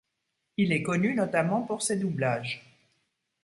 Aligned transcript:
Il 0.57 0.71
est 0.73 0.81
connu 0.81 1.13
notamment 1.13 1.61
pour 1.61 1.83
ses 1.83 1.95
doublages. 1.97 2.63